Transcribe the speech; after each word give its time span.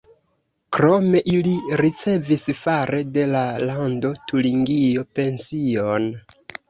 Krome 0.77 1.19
ili 1.33 1.51
ricevis 1.81 2.45
fare 2.61 3.01
de 3.19 3.25
la 3.35 3.43
Lando 3.71 4.11
Turingio 4.33 5.05
pension. 5.21 6.09